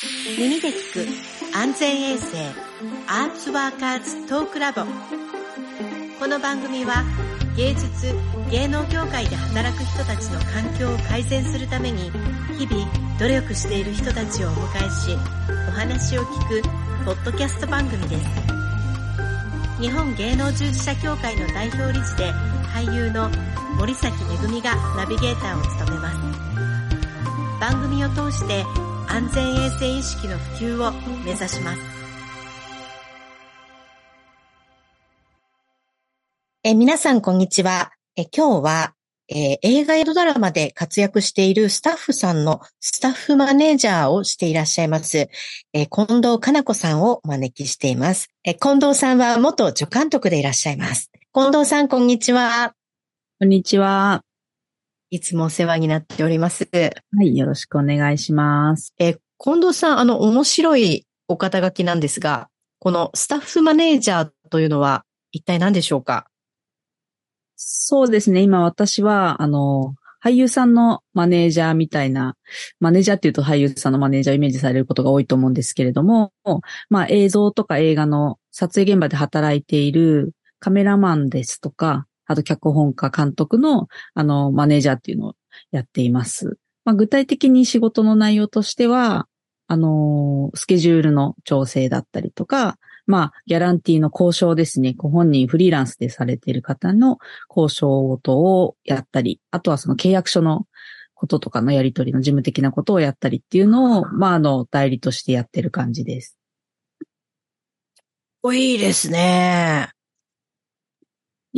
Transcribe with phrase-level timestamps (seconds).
[0.00, 0.92] 耳で聞
[1.50, 2.36] く安全衛生
[3.08, 4.82] アーツワーカーズトークラボ
[6.20, 7.02] この番組は
[7.56, 8.14] 芸術
[8.48, 12.12] 芸能業界で働く人たちの環境を改善するために
[12.56, 12.86] 日々
[13.18, 15.18] 努力している人たちをお迎えし
[15.68, 16.62] お話を聞く
[17.04, 18.24] ポッドキャスト番組です。
[19.80, 22.32] 日本芸能従事者協会の代表理事で
[22.72, 23.28] 俳優の
[23.76, 26.18] 森崎めがナビゲーターを務めます。
[27.60, 28.64] 番組を通して
[29.10, 30.92] 安全衛生意識の普及を
[31.24, 31.80] 目指します
[36.62, 38.94] え皆さんこんにちはえ今日は
[39.30, 45.28] えー、映画やドラマで活躍しているスタッフさんのスタッフマネージャーをしていらっしゃいます、
[45.74, 51.10] えー、近藤かな子さんをお招きしています、えー、近藤さんは元助監督でいらっしゃいます。
[51.34, 52.74] 近藤さん、こんにちは。
[53.38, 54.27] こんにちは。
[55.10, 56.68] いつもお世話になっております。
[56.72, 56.90] は
[57.22, 58.94] い、よろしくお願いします。
[58.98, 66.26] えー、近藤さん、あの、面白いお肩書きなんですが、このスタッフマネージャーというのは一体何でしょうか？
[67.56, 68.42] そうですね。
[68.42, 72.36] 今私は、あの、俳優さんのマネージャーみたいな、
[72.78, 76.32] マネージャーっていうと俳優さんのマネージャーをイメージされることが多いと思うんですけれども、
[76.90, 85.34] まあ映像とか映画の撮影現場で働いているカメラマンですとか、あと脚本家監督の、あの、マネージャーっていうのを
[85.72, 86.58] やっています。
[86.84, 89.26] まあ、具体的に仕事の内容としては、
[89.66, 94.94] あの、スケジュールの調整だったりとか、まあ、ギャランティーの交渉ですね。
[94.94, 97.18] ご本人フリーランスでされている方の
[97.48, 100.66] 交渉等をやったり、あとはその契約書の
[101.14, 106.38] こととかのやり取りの事務的なことをやったりっていうのを、まあ、あの、代理としてやってる感じです。
[108.42, 109.97] おいいですね。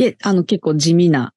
[0.01, 1.35] いえ、あの、結構地味な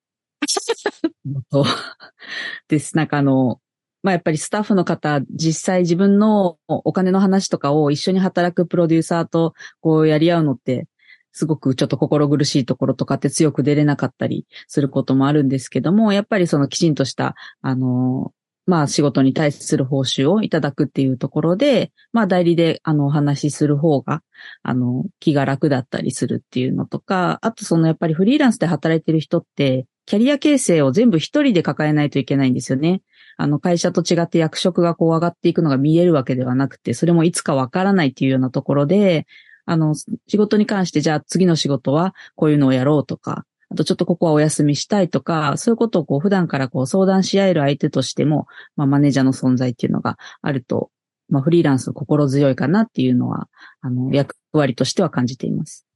[2.70, 2.96] です。
[2.96, 3.60] なんかあの、
[4.04, 10.88] まあ、やっぱりスタッフの方、実際自分のお金の話とかを一緒に働くプロデューサーとこうやり合うのって、
[11.34, 18.32] すごくちょっと心苦しいところとかって強く出れなかったりすることもあるんですけども、やっぱりそのきちんとした、あの、
[18.66, 24.22] まあ仕事に対する報酬をいただくっていうところで、まあ代理であのお話しする方が、
[24.62, 33.02] あの気が楽だったりするっていうのとか、あとそのやっぱりフリーランスで働いてる人って、キャリア形成を全部一人で抱えないといけないんですよね。
[33.38, 39.28] あの会社と違って役職がこう上がっていくのが見えるわけではなくて、それもいつかわからないっていうようなところで、
[39.66, 48.46] あの、仕事に関してじゃあ次の仕事はこういうのをやろうとか、あとちょっとここはお休みしたいとか、そういうことをこう普段からこう相談し合える相手としても、
[48.76, 50.92] まあマネージャーの存在っていうのがあると、
[51.28, 53.48] まあフリーランス心強いかなっていうのは、
[53.82, 55.88] あの、役割としては感じています。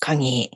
[0.00, 0.52] 確かに。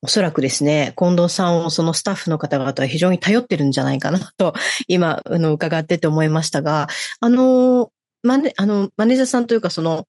[0.00, 4.54] おそらくですね、近藤さんをそのスタッフの方々は非常に頼ってるんじゃないかなと、
[4.88, 6.88] 今、の、伺ってて思いましたが、
[7.20, 10.08] あの、マネ、あの、マネージャーさんというか、その、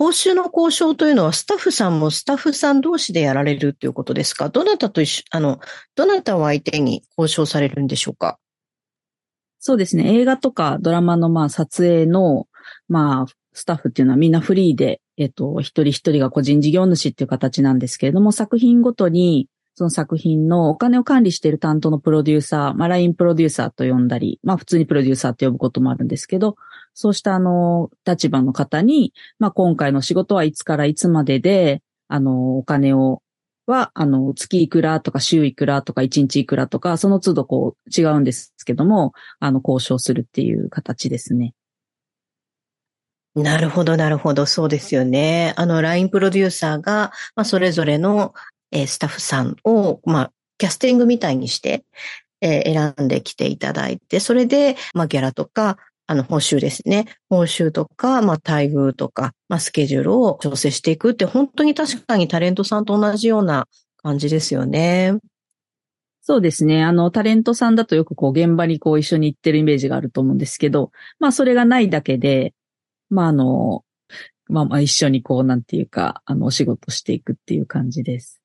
[0.00, 4.48] 報酬の交渉というのはスタッフさんもスタッフさん同士でやられるということですか？
[4.48, 5.60] どなたと一緒、あの、
[5.94, 8.38] どなたを相手に交渉されるんでしょうか？
[9.58, 10.18] そうですね。
[10.18, 12.48] 映画とかドラマのまあ撮影の
[12.88, 19.48] まあスタッフっていうのはみんなフリーで、えっと、一人一人が個人事業主っていう形なんですけれども、作品ごとに
[19.80, 26.56] その作品のお金を管理している担当のプロデューサー、まあ、ラインプロデューサーと呼んだり、まあ、普通にプロデューサーと呼ぶこともあるんですけど、
[26.92, 33.22] そうしたあの、立場の方に、まあ、今回の仕事はいつからいつまでで、あの、お金を、
[33.64, 41.54] は、あの、月いくらとか週いくらとか一日いくらとか、その都度こう違うんですけども、あの、交渉するっていう形ですね。
[43.34, 44.44] なるほど、なるほど。
[44.44, 45.54] そうですよね。
[45.56, 48.34] あの、LINE プロデューサーが、まあ、それぞれの、
[48.72, 51.84] えー、スタッフさんを、まあ、キャスティングみたいにして、
[52.40, 57.06] えー、選んできていただいて、それで、まあ、ギャラとか、あの、報酬ですね。
[57.28, 63.68] 報酬とか、まあ、待遇とか、まあ、スケジュールを調整していくって、本当に確かにタレントさんと同じような
[64.02, 65.14] 感じですよね。
[66.22, 66.82] そうですね。
[66.82, 72.54] あの、タレントさんだとよくこう、現場にこう、一緒に行ってるイメージがあると思うんですけど、まあ、それがないだけで、
[73.08, 73.84] まあ、あの、
[74.48, 78.39] まあ、まあ、一緒にこう、なんていうか、あの、お仕事していくっていう感じです。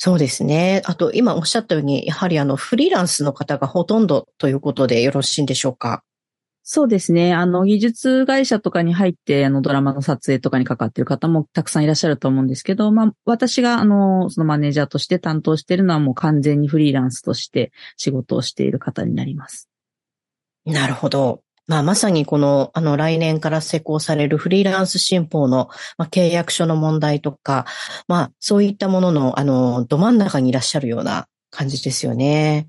[0.00, 0.80] そうですね。
[0.84, 6.04] あと、今おっしゃったように、やはりあの、フリーランスの方がほとんどということでよろしいんでしょうか？
[6.62, 7.34] そうですね。
[7.34, 19.68] あの、技術会社とかに入って、あの、ドラマの撮影とかに関わっている方もたくさんいらっしゃると思うんですけど、まあ、私が、あの、そのマネージャーとして担当しているのはもう完全にフリーランスとして仕事をしている方になります。
[20.64, 21.40] なるほど。
[21.68, 25.68] まあ、まさにこの、あの、来年から施行されるフリーランス新法の、
[25.98, 27.66] まあ、契約書の問題とか、
[28.08, 32.68] まあ、そういったものの、あの、ど真ん中にいらっしゃるような感じですよね。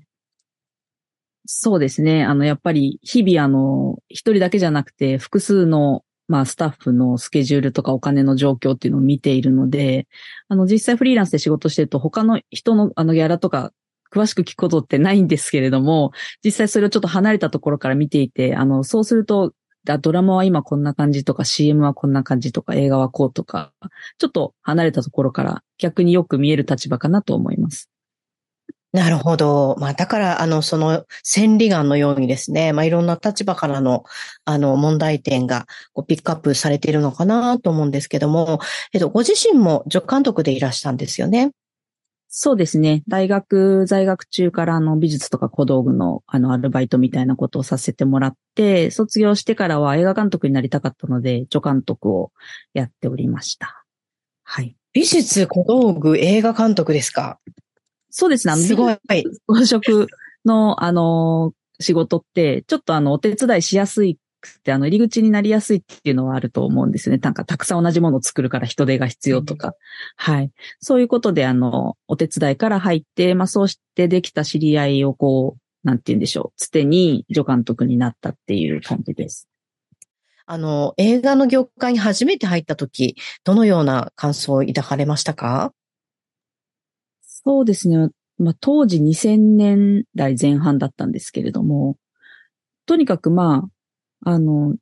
[1.46, 2.24] そうですね。
[2.24, 10.06] あの、やっぱり日々あの、一人だけじゃなくて複数のまあ、スタッフのスケジュールとかお金の状況っていうのを見ているので、
[10.46, 13.72] あの、実際フリーランスで仕事してると他の人のあのギャラとか
[14.12, 16.12] 詳しく聞くことってないんですけれども、
[16.44, 19.52] 実際それをちょっと離れたところから見ていて、あの、そうすると、
[19.84, 23.72] ドラマは今こんな感じとか CM はこんな感じとか映画はこうとか、
[24.18, 27.88] ちょっと離れたところから逆によく見える立場かなと思います。
[28.92, 29.76] なるほど。
[29.78, 34.02] まあ、だから、あの、その、千里眼のようにですね、まあ、いろんな立場からの、
[34.44, 38.58] あの、問題点が、こう、ピックアップされているのかなと思うんですけども、
[38.92, 41.52] えっと、ご自身も助監督でいらしたんですよね。
[42.32, 43.02] そうですね。
[43.08, 52.30] 大学在学中からあの美術とか小道具のあのアルバイトみたいなことをさせてもらって、卒業してからは映画監督になりたかったので、助監督を
[52.72, 53.84] やっておりました。
[54.44, 54.76] はい。
[54.92, 57.40] 美術、小道具、映画監督ですか？
[58.10, 58.54] そうですね。
[58.56, 58.96] すごい。
[59.48, 60.06] 装飾
[60.44, 67.18] の、あの、仕事って、ちょっとあの、お手伝いしやすいくて、あの、入り口になりやすいっていうのはあると思うんですね。
[67.18, 69.68] なんか、たくさん同じものを作るから人手が必要とか。
[69.68, 69.74] うん、
[70.16, 70.50] はい。
[70.80, 76.52] そういうことで、あの、お手伝いから入って、まあ、そうしてできた知り合いをこう、なんて言うんでしょう。
[76.56, 79.48] つてに助監督になったっていう感じです。
[80.46, 85.72] あの、映画の業界に初めて入った時、どのような感想を抱かれましたか？
[87.22, 88.10] そうですね。
[88.38, 91.96] まあ、当時2000年代前半だったんですけれども、
[92.86, 93.68] とにかくまあ、
[94.24, 94.76] あの、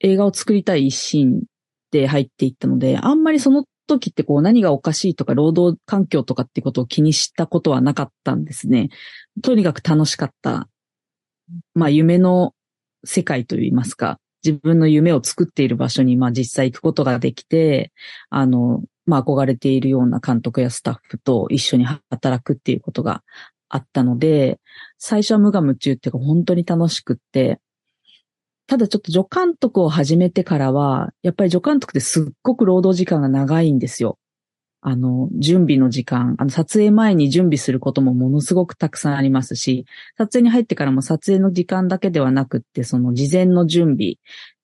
[0.00, 1.44] 映画を作りたい一心
[1.90, 8.90] で入っていったので、あんまりその時ってこう何がおかしいとか労働環境とかってことを気にしたことはなかったんですね。
[9.42, 10.68] とにかく楽しかった。
[11.74, 12.54] まあ夢の
[13.04, 17.92] 世界といいますか、自分の夢を作っている場所にまあ実際行くことができて、
[18.30, 23.22] あの、まあ憧れているような監督やスタッフと一緒に働くっていうことが
[23.68, 24.60] あったので、
[24.98, 27.60] 最初は無我夢中っていうか本当に楽しくって、
[28.68, 34.18] ただちょっと助監督を始めてからは、やっぱり助監督ってすっごく労働時間が長いんですよ。
[34.82, 39.86] あの、準備の時間、あの、撮影前に準備することもものすごくたくさんありますし、
[40.18, 44.16] 撮影に入ってからも撮影の時間だけではなくって、その事前の準備、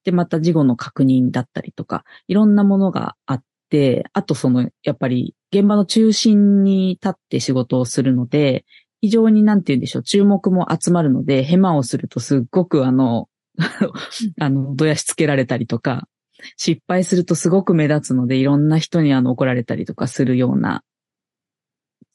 [0.04, 8.66] で、また事後の確認だったりとか、いろんなものがあって、あとその、やっぱり現場の中心に立って仕事をするので、
[9.00, 13.28] 非常になんて言うんでしょう、注目も集まるので、ヘマをするとすっごくあの、
[14.40, 16.08] あの、どやしつけられたりとか、
[16.56, 20.82] 失敗するとすごく目立つので、いろんな人にあの怒られたりとかするような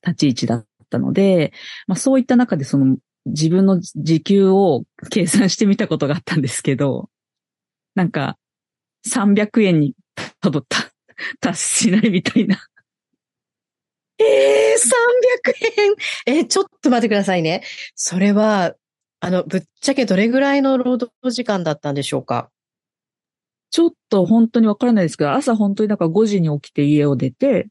[0.05, 1.53] 立ち位置だったので、
[1.87, 7.09] まあそういった中でその自分の時給を計算してみたことがあったんですけど、
[7.95, 8.37] なんか
[9.07, 9.95] 300円に
[10.39, 10.91] たどった
[11.39, 12.57] 達しないみたいな。
[14.21, 14.77] ええー、
[16.27, 16.39] 300円。
[16.41, 17.63] えちょっと待ってくださいね。
[17.95, 18.75] それは、
[19.21, 22.49] あの、ぶっちゃけどれぐらいの労働時間だったんでしょうか？
[23.71, 27.67] ちょっと本当にわからないですけど、朝本当にだか5時に起きて家を出て、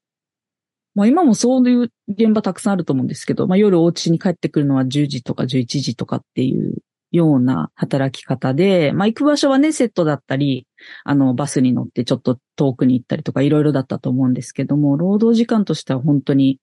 [0.95, 10.67] まあ今もそういう現場たくさんあると思うんですけど、まあ夜お家に帰ってくるのは10時とか11時とかっていうような働き方で、まあ行く場所はね、セットだったり、
[11.05, 16.59] あの、バスに乗ってちょっと遠くに行ったりとかいろいろだったと思うんですけども、労働時間としては本当に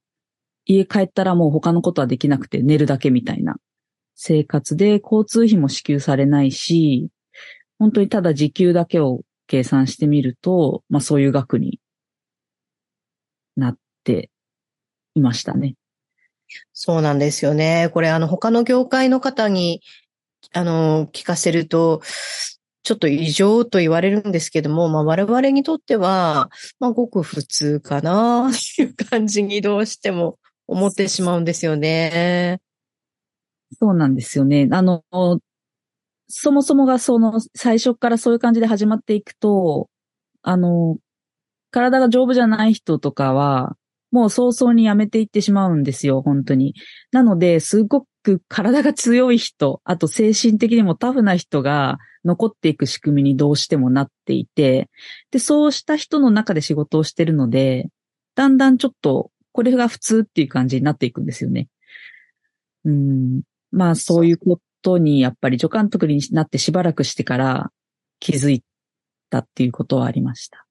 [0.66, 3.58] 家帰ったらもう他のことはできなくて寝るだけみたいな
[4.16, 7.10] 生活で交通費も支給されないし、
[7.78, 11.80] 本当にただ時給だけを計算してみると、まあそういう額に
[13.56, 14.30] なって
[15.16, 15.76] いましたね。
[16.74, 17.90] そうなんですよね。
[17.94, 19.82] これあの他の業界の方に
[20.54, 22.02] あの、聞かせると、
[22.84, 32.60] ちょっと異常と言われるんですけども、まあ我々にとっては、まあごく普通かなっていう感じにどうしても思ってしまうんですよね。
[33.80, 34.68] そうなんですよね。
[34.72, 35.04] あの、
[36.28, 39.90] そもそもがその最初からそういう感じで始まっていくと、
[40.42, 40.98] あの、
[41.72, 43.76] 体が丈夫じゃない人とかは、
[44.12, 46.74] もう早々にやめていってしまうんですよ、本当に。
[47.12, 54.90] なので、すごく体が強い人、あと精神的にもタフな人が残っていく仕組みにどうしてもなっていて、
[55.32, 57.90] で、そうした人の中で仕事をしてるので、
[58.36, 61.68] だんだんちょっと、これが普通っていう感じになっていくんですよね。
[62.86, 63.42] うん。
[63.76, 67.72] まあ、そういうことに、やっぱり助監督になってしばらくしてから
[68.20, 68.64] 気づい
[69.30, 70.65] たっていうことはありました。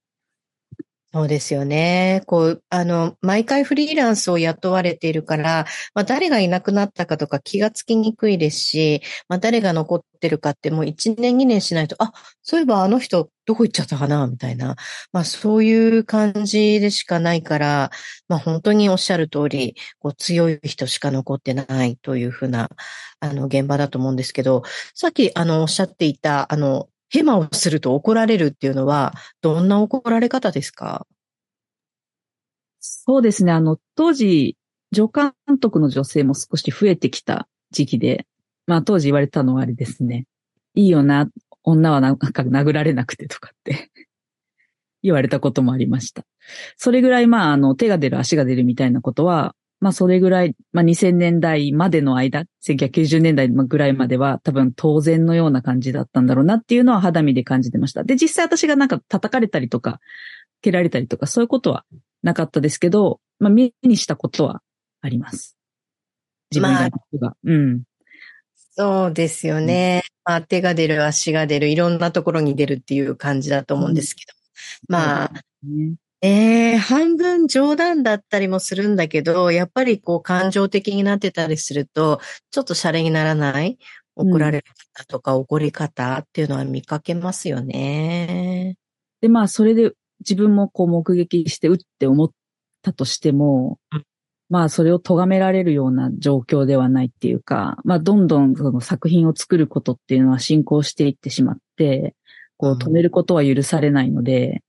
[1.14, 2.22] そうですよね。
[2.26, 14.74] こう、あの、毎回フリーランスを雇われているから、まあ、誰がいなくなったかとか気がつきにくいですし、まあ、誰が残ってるかってもう1年2年しないと、あ、そういえばあの人どこ行っちゃったかなみたいな。
[15.12, 17.90] まあ、そういう感じでしかないから、
[18.26, 22.70] まあ、本当におっしゃる通り、こう、強い人しか残ってないというふうな、
[23.20, 31.06] あの、現場だと思うんですけど、さっき、あの、おっしゃっていた、あの、ヘマをすると怒られるっていうのは、どんな怒られ方ですか？
[32.80, 33.52] そうですね。
[33.52, 34.56] あの、当時、
[34.94, 38.26] 助監督の女性も少し増えてきた時期で、
[38.66, 40.26] まあ当時言われたのはあれですね。
[40.74, 41.28] いいよな、
[41.62, 43.90] 女はなんか殴られなくてとかって
[45.02, 46.24] 言われたこともありました。
[46.76, 58.02] それぐらいまああの手が出る足が出るみたいなことは、まあそれぐらい、まあ2000年代までの間、1990年代ぐらいまでは多分当然のような感じだったんだろうなっていうのは肌身で感じてました。
[58.02, 60.00] で、実際私がなんか叩かれたりとか、
[60.62, 61.84] 蹴られたりとか、そういうことは
[62.22, 64.62] なかったですけど、まあ目にしたことは
[65.02, 65.54] あります。
[66.50, 66.88] 自分が、
[67.20, 67.82] まあ、うん。
[68.70, 70.02] そうですよね。
[70.26, 74.32] うん、まあ手が出る、足が出る、いろんなところに出るっていう感じだと思うんですけど。
[74.88, 75.30] うん、まあ、
[75.62, 75.92] ね、
[76.26, 82.18] ええー、半分冗談だったりもするんだけど、やっぱりこう感情的になってたりすると、
[82.50, 83.78] ちょっとシャレにならない
[84.16, 84.64] 怒られる
[84.94, 88.78] 方とか怒り方っていうのは見かけますよね。
[89.20, 92.30] で、まあ、それで自分もこう目撃してうって思っ
[92.80, 93.78] たとしても、
[94.48, 102.14] まあ、それを咎められるような状況ではないっていうか、まあ、どんどんその作品を作ることっていうのは進行していってしまって、
[102.56, 104.62] こう止めることは許されないので、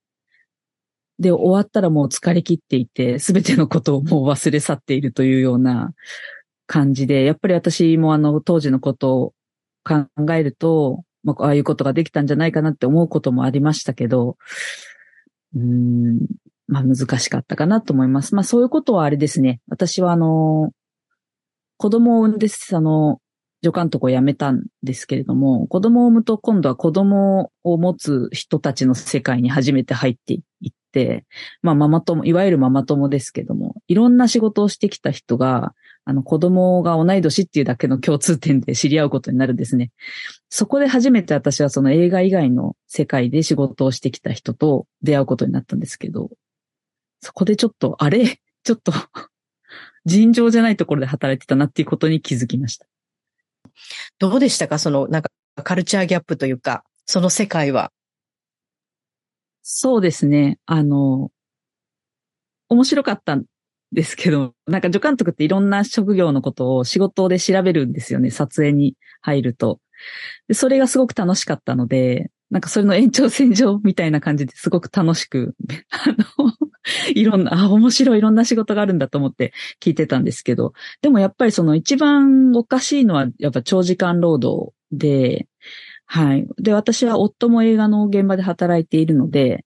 [1.20, 5.94] で、終わったらもう疲れ切っていて、すべてのことをもう忘れ去っているというような
[6.68, 9.34] 感じで、やっぱり私もあの、当時のことを
[9.84, 14.38] 考えると、まあ、ああいうことができたんじゃないかなって思うこともありましたけど、
[15.56, 16.20] うん、
[16.68, 18.36] まあ難しかったかなと思います。
[18.36, 19.62] まあそういうことはあれですね。
[19.68, 20.72] 私はあの、
[21.78, 23.20] 子供を産んで、あの、
[23.64, 30.76] 助監督を辞めたんですけれども、子供を産むと今度は子供を持つ人たちの世界に初めて入っていって、
[31.62, 35.74] まあママ友、いわゆるママ友ですけども、いろんな仕事をしてきた人が、
[36.06, 39.92] あの子供が同い年っていうだけの共通点で知り合うことになるんですね。
[40.50, 46.30] そこで初めて私はその映画以外の世界で仕事をしてきた人と出会うことになったんですけど、
[47.22, 48.40] そこでちょっと、あれ？
[48.64, 48.92] ちょっと
[50.06, 52.86] 尋常じゃないところで働いてたなっていうことに気づきました。
[54.20, 54.80] どうでしたか？
[54.80, 55.30] その、なんか、
[55.64, 57.92] カルチャーギャップというか、その世界は。
[59.68, 60.60] そうですね。
[60.68, 61.32] あの、
[62.70, 63.46] 面白かったん
[63.92, 68.30] ですけど、 なんか助監督っていろんな職業のことを仕事で調べるんですよね。
[68.30, 69.80] 撮影に入ると。
[70.48, 75.56] でそれがすごく楽しかったので、なんかそれの延長線上みたいな感じですごく楽しく、
[75.90, 76.54] あの、
[77.16, 85.48] いろんな、あ、面白いいろんな仕事があるんだと思って聞いてたんですけど、でもやっぱりその一番おかしいのはやっぱ長時間労働で、
[86.06, 86.48] はい。
[86.58, 89.66] で、私は夫も映画の現場で働いているので、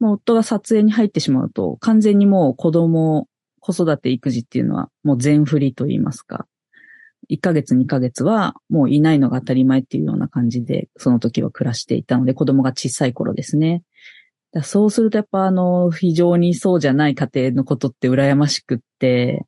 [0.00, 3.28] もう夫が撮影に入ってしまうと、完全にもう子供、
[3.60, 6.46] 子育て育児っていうのはもう全振りと言いますか、
[7.28, 13.82] 1ヶ月2ヶ月はもういないのが当たり前っていうような感じで、その時は暮らしていたので、子供が小さい頃ですね。
[14.64, 19.46] そうするとやっぱあの、非常にそうじゃない家庭のことって羨ましくって、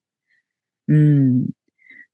[0.88, 1.46] うん。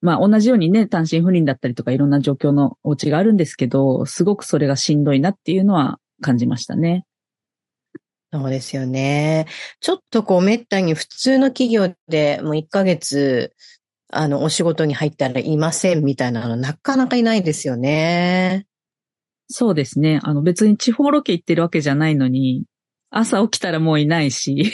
[0.04, 7.06] まあ同じようにね、単身赴任だったりとかいろんな状況のお家があるんですけど、すごくそれがしんどいなっていうのは感じましたね。
[8.30, 9.46] そうですよね。
[9.80, 13.54] ちょっとこう、めったに普通の企業でもう1ヶ月、
[14.12, 18.66] あの、お仕事に入ったらいませんみたいなのなかなかいないですよね。
[19.48, 20.20] そうですね。
[20.22, 22.64] あの別に地方ロケ行ってるわけじゃないのに、
[23.08, 24.70] 朝起きたらもういないし、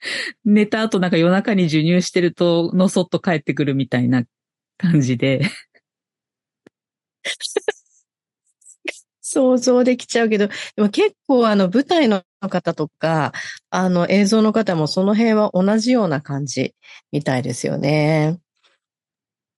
[0.44, 4.24] 寝た後なんか夜中に授乳してると、のそっと帰ってくるみたいな
[4.76, 5.42] 感じで。
[9.20, 13.32] 想像できちゃうけど、でも結構あの舞台の方とか、
[13.70, 16.74] あの映像の方もその辺は同じような感じ
[17.12, 18.38] みたいですよね。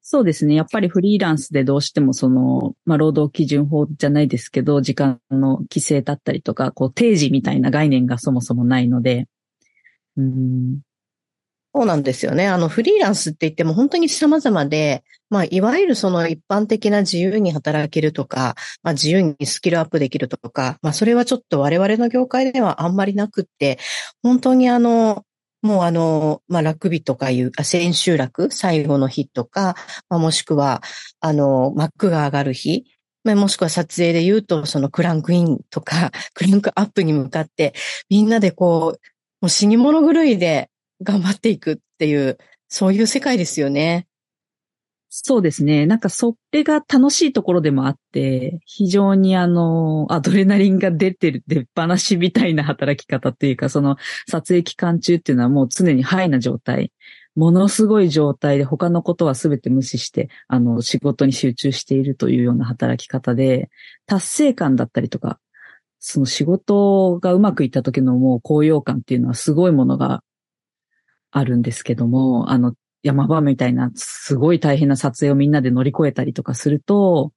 [0.03, 0.57] そうですね。
[0.57, 9.29] やっぱりフリーランスでどうしてもその、まあ、労働基準法じゃないですけど、時間の規制だったりとか、こう、定時みたいな概念がそもそもないので、
[10.17, 10.81] うん。
[11.75, 12.03] そうなん。
[12.03, 12.49] ですよね。
[12.49, 22.97] あの、フリーランスって言っても本当に様々で、まあ、いわゆるその一般的な自由に働けるとか、まあ、自由にスキルアップできるとか、まあ、それはちょっと我々の業界ではあん。
[22.97, 23.79] まりなくって、
[24.23, 25.25] 本当にあの、
[25.63, 29.77] もうあの、まあ、楽日とかいう、あ千秋楽、最後の日とか、
[30.09, 30.83] まあ、もしくは、
[31.21, 32.85] あの、マックが上がる日、
[33.23, 37.75] まあ、もしくは撮影で言うと、そのクランクインとか、クランクアップに向かって、
[38.09, 38.29] みん。
[38.31, 39.01] なでこう、
[39.41, 40.71] もう死に物狂いで
[41.03, 44.07] 頑張っていくっていう、そういう世界ですよね。
[45.13, 45.87] そうですね。
[45.87, 53.97] なんかそれが楽しいところでもあって、非常にあの、アドレナリンが出てる、出っ放しみたいな働き方っていうか、その
[54.29, 56.93] 撮影期間中っていうのはもう常にハイな状態。
[57.35, 63.69] ものすごい状態で他のことは全て無視して、あの、仕事に集中しているというような働き方で、
[64.07, 65.41] 達成感だったりとか、
[66.01, 70.25] その仕事がうまくいった時のもう高揚感っていうのはすごいものが
[71.31, 77.33] あるんですけども、あの、山場みたいなすごい大変な撮影をみんなで乗り越えたりとかすると、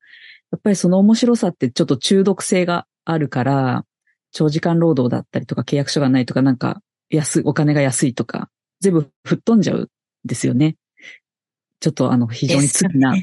[0.51, 3.86] やっぱりその面白さってちょっと中毒性があるから、
[4.32, 9.89] 長時間労働だったりとか契約書がないとかなんか安い、お金が安いとか、全部吹っ飛んじゃうん
[10.25, 10.77] ですよね。
[11.82, 13.13] ちょっとあの非常に罪な、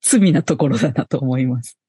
[0.00, 1.81] 罪なところだなと思います。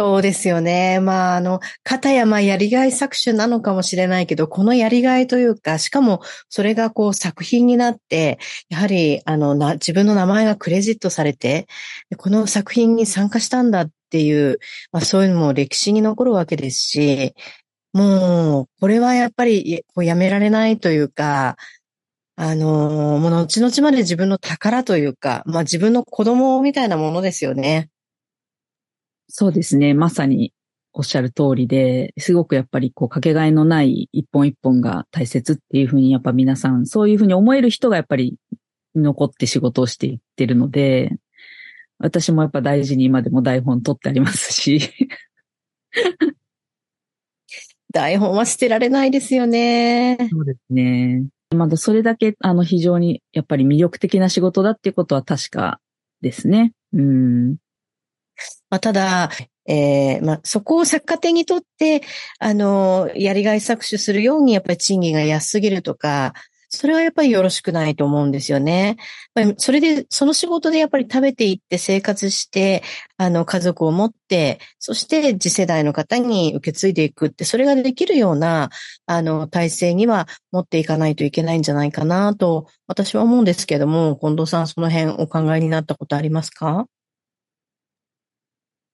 [0.00, 0.98] そうですよね。
[0.98, 8.38] まあ、あの、片やまあやりがい搾取なのかもしれないけど、このやりがいというか、しかもそれがこう作品になって、
[8.70, 11.66] やはりあのな、自分の名前がクレジットされて、
[12.16, 14.58] この作品に参加したんだっていう、
[14.90, 17.34] まあそういうのも歴史に残るわけですし、
[17.92, 21.56] もう、これはやっぱりこうやめられないというか、
[22.36, 27.89] あの、もう後々まで自分の宝というか、まあ自分の子供みたいなものですよね。
[29.32, 29.94] そうですね。
[29.94, 30.52] まさに
[30.92, 38.36] おっしゃる通りで、すごくやっぱりこうかけがえのない一本一本が大切っていうふうにやっぱ皆さん、そういうふうに思える人がやっぱり
[38.96, 41.16] 残って仕事をしていってるので、
[41.98, 44.80] 私もやっぱ大事に今でも台本取ってありますし、
[47.92, 50.28] 台本は捨てられないですよね。
[50.30, 51.26] そうですね。
[51.54, 55.80] まだそれだけあの非常にやっぱり魅力的な仕事だっていうことは確か
[56.20, 56.72] ですね。
[56.92, 57.56] うん。
[58.70, 59.30] まあ、ただ、
[59.66, 62.02] えーまあ、そこを作家手にとって、
[62.38, 66.32] あの、やりがい搾取するように、やっぱり賃金が安すぎるとか、
[66.72, 68.96] それはやっぱりよろしくないと思うんですよね。
[69.34, 72.84] やっぱりそれで、その仕事でやっぱり食べていって生活して、
[73.16, 78.70] あの、家族を持って、そして次世代の方に受け継いでいくって、それができるような、
[79.06, 86.86] あの、体制には持っていかないといけないんじゃないかなと、私は思うんですけども、近藤さん、その辺お考えになったことありますか？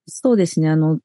[0.08, 0.68] そうですね。
[0.68, 1.00] あの、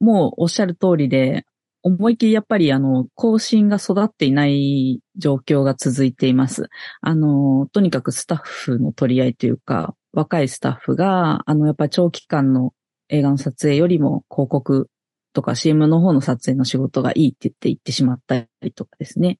[0.00, 1.46] もうおっしゃる通りで、
[1.84, 6.68] 思いっきりやっぱりあの、更新が育っていない状況が続いています。
[7.00, 12.72] あの、とにかくスタッフの取り合いというか、若いスタッフが、あの、やっぱり長期間の
[13.08, 14.88] 映画の撮影よりも広告
[15.32, 19.38] とか CM の方の撮影の仕事がいいって言って言ってしまったりとかですね。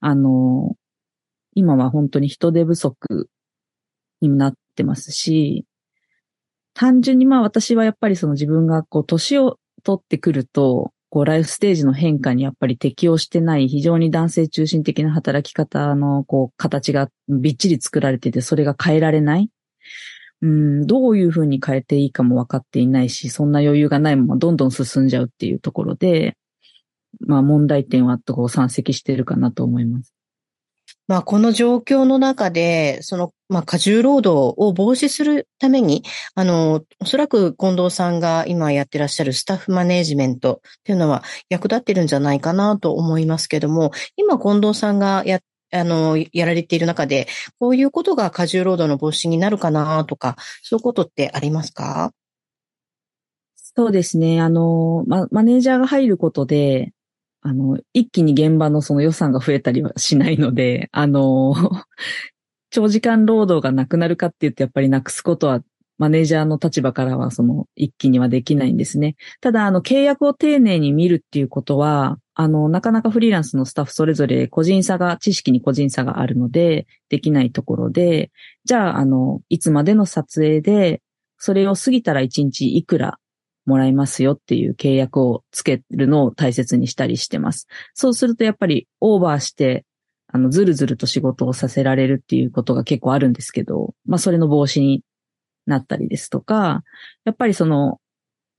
[0.00, 0.74] あの、
[1.54, 3.28] 今は本当に人手不足
[4.20, 5.64] になってますし、
[6.74, 19.48] 単純にまあ私はやっぱりその自分がこう年を取ってくると、こうライフステージの変化にやっぱり適応してない非常に男性中心的な働き方のこう形がびっちり作られててそれが変えられない。
[20.42, 26.36] うん、どういうふうに変えていいかも分かっていないし、そんな余裕がないままどんどん進んじゃうっていうところで、
[27.20, 30.12] まあ問題点はとこう山積してるかなと思います。
[31.08, 36.02] まあ、この状況の中で、その、まあ、過重労働を防止するために、
[36.34, 45.40] あの、おそらく近藤さんが今やってらっしゃるスタッフマネージメントっていうのは役立ってるんじゃないかなと思いますけども、今近藤さんがや、
[45.72, 47.28] あの、やられている中で、
[47.60, 52.14] こういうことが過重労働の防止になるかなとか、そういうことってありますか？
[53.76, 54.40] そうですね。
[54.40, 56.92] あの、ま、マネージャーが入ることで、
[57.46, 61.54] あの、一気に現場のその予算が増えたりはしないので、あの、
[62.70, 65.62] 長時間労働がなくなるかって言ってやっぱりなくすことは、
[65.98, 69.14] マネージャーの立場からはその一気にはできないんですね。
[69.42, 78.32] ただ、あの、契約を丁寧に見るっていうことは、あの、なかなかフリーランスのスタッフそれぞれ個人差が、知識に個人差があるので、できないところで、
[78.64, 81.02] じゃあ、あの、いつまでの撮影で、
[81.36, 83.18] それを過ぎたら1日いくら
[83.66, 87.66] もらいますよっていう契約をつけるのを大切にしたりしてます。
[87.94, 89.84] そうするとやっぱりオーバーして、
[90.28, 95.02] あの、ずるずると仕事をさせられるっていうことが結構あるんですけど、まあそれの防止に
[95.66, 96.82] なったりですとか、
[97.24, 98.00] やっぱりその、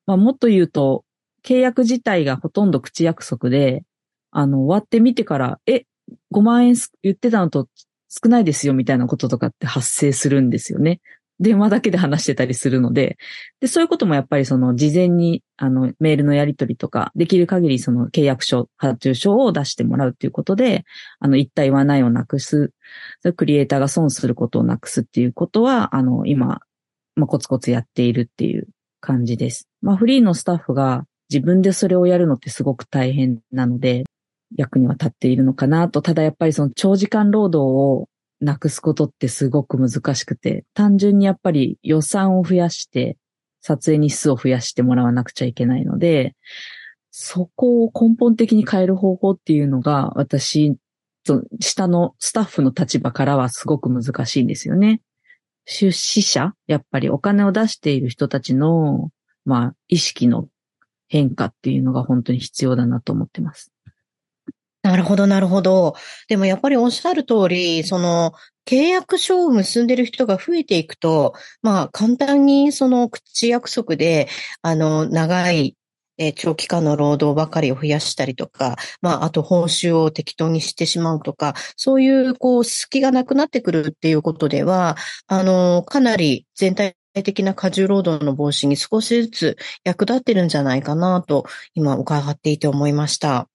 [0.06, 1.04] まあもっと言うと、
[1.44, 3.84] 契約自体がほとんど口約束で、
[4.32, 5.84] あの、終わってみてから、え、
[6.32, 7.68] 5万円言ってたのと
[8.10, 11.02] 少ないですよみたいなこととかって発生するんですよね。
[11.39, 13.17] 電話だけで話してたりするので、
[13.60, 20.86] で、そういうこともやっぱりその事前にあのメールのやり取りとか、できる限りその契約書、発注書を出してもらうっていうことで、
[21.19, 22.71] あの一体はないをなくす、
[23.36, 26.60] クリエイターが損することをなくすっていうことは、あの今、
[27.15, 28.67] まあ、コツコツやっているっていう
[29.02, 29.67] 感じです。
[29.82, 34.04] まあフリーのスタッフが自分でそれをやるのってすごく大変なので、
[34.56, 36.02] 役には立っているのかなと。
[36.02, 38.08] ただやっぱりその長時間労働を
[38.41, 43.17] なくすことってすごく難しくて、単純にやっぱり予算を増やして、
[43.62, 46.36] 撮影日数を増やしてもらわなくちゃいけないので、
[47.12, 50.76] そこを根本的に変える方法っていうのが、私、
[51.60, 55.02] 下のスタッフの立場からはすごく難しいんですよね。
[55.65, 59.10] 出資者やっぱりお金を出している人たちの、
[59.45, 60.48] まあ、意識の
[61.08, 63.71] 変化っていうのが本当に必要だなと思ってます。
[64.86, 65.95] なるほど、なるほど。
[66.28, 68.34] でもやっぱりおっしゃる通り、その、
[68.67, 74.28] 契約書を結んでる人が増えていくと、まあ、簡単にその口約束で、
[74.62, 75.76] あの、長い
[76.19, 93.50] え長期間の労働ばかりを増やしたりとか、まあ、あと報酬を適当にしてしまうとか、そういう、こう、隙がなくなってくるっていうことでは、あの、かなり全体的な過重労働の防止に少しずつ役立ってるんじゃないかなと、今伺っていて思いました。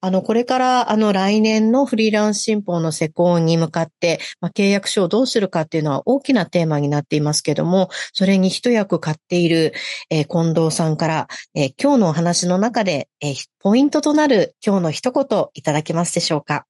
[0.00, 9.72] あの、これから、あの、来年のフリーランス新法の施行に向かって、まあ、契約書をどうするかっていうのは大きなテーマになっていますけども、それに一役買っている、
[10.10, 16.66] えー、近藤さんから、えー、今日のお話の中で、えー、ポイントとなる今日の一言いただけますでしょうか？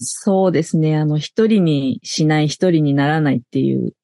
[0.00, 0.96] そうですね。
[0.96, 3.94] あの、一人にしない一人にならないっていう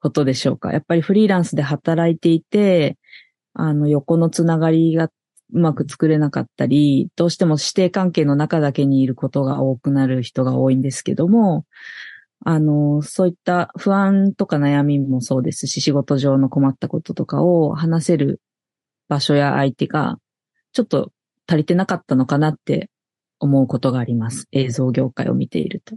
[0.00, 0.72] ことでしょうか。
[0.72, 2.96] やっぱりフリーランスで働いていて、
[3.52, 5.10] あの、横のつながりが
[5.52, 11.64] うまく作れなかったり、どうしても指定関係の中だけにいることが多くなる人が多いんですけども、
[12.44, 18.40] あの、そういった不安とか悩みもそうですし、仕事上の困ったこととかを話せる
[19.08, 20.18] 場所や相手が、
[20.72, 21.12] ちょっと
[21.46, 22.90] 足りてなかったのかなって
[23.40, 24.46] 思うことがあります。
[24.52, 25.96] 映像業界を見ていると。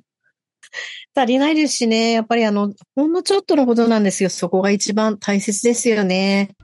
[1.16, 2.12] 足りないですしね。
[2.12, 4.30] やっぱりあの、ほんのちょっとのことなんですよ。
[4.30, 6.56] そこが一番大切ですよね。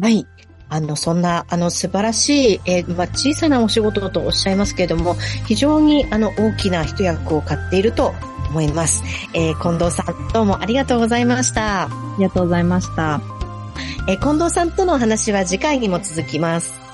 [0.00, 0.26] はい。
[0.68, 5.14] あの、そんな、あの、素晴らしい、えー、まあ、小さなお仕事とおっしゃいますけれども、
[5.46, 8.14] 非常に、あの、大きな一役を買っていると
[8.50, 9.02] 思います。
[9.34, 11.84] えー、近藤さん、どうもありがとうございました。
[11.84, 13.20] ありがとうございました。
[14.08, 16.85] えー、近藤さんとのお話は次回にも続きます。